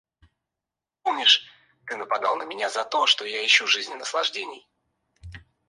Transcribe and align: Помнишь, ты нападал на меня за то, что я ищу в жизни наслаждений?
Помнишь, 1.03 1.45
ты 1.85 1.95
нападал 1.95 2.35
на 2.37 2.41
меня 2.43 2.71
за 2.71 2.83
то, 2.83 3.05
что 3.05 3.23
я 3.23 3.45
ищу 3.45 3.65
в 3.65 3.69
жизни 3.69 3.93
наслаждений? 3.93 4.67